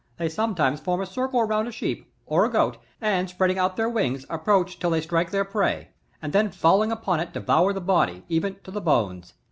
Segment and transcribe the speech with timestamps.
[0.17, 3.87] They sometimes form a circle around a sheep, or a goat, and, spreading out their
[3.87, 5.89] wings approach till they strike their prey,
[6.23, 9.35] and then falling upon it, devour the body, even to the bones.